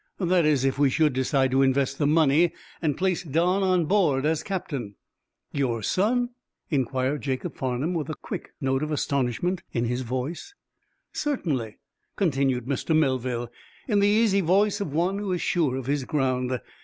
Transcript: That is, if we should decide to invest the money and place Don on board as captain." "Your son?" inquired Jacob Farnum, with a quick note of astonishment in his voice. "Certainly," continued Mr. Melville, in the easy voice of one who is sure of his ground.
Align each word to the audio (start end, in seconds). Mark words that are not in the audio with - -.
That 0.17 0.45
is, 0.47 0.65
if 0.65 0.79
we 0.79 0.89
should 0.89 1.13
decide 1.13 1.51
to 1.51 1.61
invest 1.61 1.99
the 1.99 2.07
money 2.07 2.53
and 2.81 2.97
place 2.97 3.21
Don 3.21 3.61
on 3.61 3.85
board 3.85 4.25
as 4.25 4.41
captain." 4.41 4.95
"Your 5.51 5.83
son?" 5.83 6.29
inquired 6.71 7.21
Jacob 7.21 7.55
Farnum, 7.55 7.93
with 7.93 8.09
a 8.09 8.15
quick 8.15 8.49
note 8.59 8.81
of 8.81 8.91
astonishment 8.91 9.61
in 9.73 9.85
his 9.85 10.01
voice. 10.01 10.55
"Certainly," 11.13 11.77
continued 12.15 12.65
Mr. 12.65 12.97
Melville, 12.97 13.51
in 13.87 13.99
the 13.99 14.07
easy 14.07 14.41
voice 14.41 14.81
of 14.81 14.91
one 14.91 15.19
who 15.19 15.33
is 15.33 15.41
sure 15.43 15.75
of 15.75 15.85
his 15.85 16.03
ground. 16.03 16.59